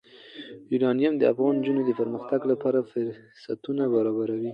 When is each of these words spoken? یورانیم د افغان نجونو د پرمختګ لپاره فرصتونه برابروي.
یورانیم 0.73 1.13
د 1.17 1.23
افغان 1.31 1.53
نجونو 1.59 1.81
د 1.85 1.91
پرمختګ 1.99 2.41
لپاره 2.51 2.87
فرصتونه 2.91 3.83
برابروي. 3.93 4.49